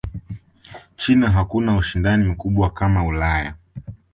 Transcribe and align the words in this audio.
china 0.95 1.31
hakuna 1.31 1.75
ushindani 1.77 2.25
mkubwa 2.25 2.69
kama 2.69 3.05
Ulaya 3.05 3.55